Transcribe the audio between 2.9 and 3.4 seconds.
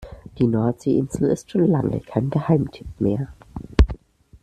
mehr.